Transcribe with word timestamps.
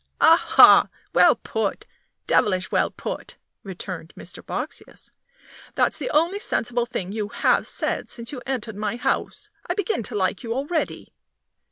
"Aha! 0.19 0.89
well 1.13 1.35
put 1.35 1.85
devilish 2.25 2.71
well 2.71 2.89
put!" 2.89 3.37
returned 3.61 4.15
Mr. 4.17 4.43
Boxsious; 4.43 5.11
"that's 5.75 5.99
the 5.99 6.09
only 6.09 6.39
sensible 6.39 6.87
thing 6.87 7.11
you 7.11 7.27
have 7.27 7.67
said 7.67 8.09
since 8.09 8.31
you 8.31 8.41
entered 8.47 8.75
my 8.75 8.95
house; 8.95 9.51
I 9.67 9.75
begin 9.75 10.01
to 10.01 10.15
like 10.15 10.41
you 10.41 10.55
already." 10.55 11.13